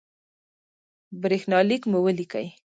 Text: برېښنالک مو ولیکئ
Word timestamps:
برېښنالک 1.21 1.81
مو 1.91 1.99
ولیکئ 2.05 2.47